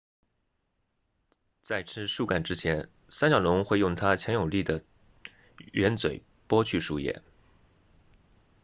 [1.61, 4.83] 在吃树干之前三角龙会用它强有力的
[5.73, 7.21] 喙嘴剥去树叶